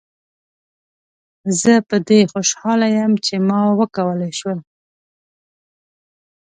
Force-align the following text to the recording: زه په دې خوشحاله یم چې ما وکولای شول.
زه 1.59 1.73
په 1.89 1.97
دې 2.07 2.19
خوشحاله 2.31 2.87
یم 2.97 3.13
چې 3.25 3.35
ما 3.47 3.59
وکولای 3.79 4.31
شول. 4.39 4.59